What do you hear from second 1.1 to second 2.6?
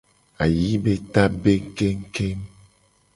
ta be kengu kengu.